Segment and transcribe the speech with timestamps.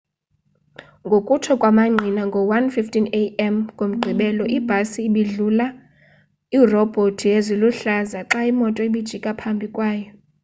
[1.05, 2.85] ngokutsho kwamangqina ngo-1:15
[3.21, 3.55] a.m.
[3.75, 5.65] ngomgqibelo ibhasi ibidlula
[6.55, 10.07] iirobhoti ziluhlaza xa imoto ibijika phambi kwayo